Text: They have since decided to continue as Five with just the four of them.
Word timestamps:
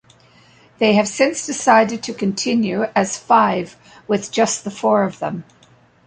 They 0.79 0.93
have 0.95 1.07
since 1.07 1.45
decided 1.45 2.01
to 2.01 2.13
continue 2.15 2.85
as 2.95 3.19
Five 3.19 3.77
with 4.07 4.31
just 4.31 4.63
the 4.63 4.71
four 4.71 5.03
of 5.03 5.19
them. 5.19 5.43